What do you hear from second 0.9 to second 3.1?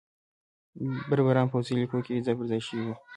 بربریان پوځي لیکو کې ځای پرځای شوي وو.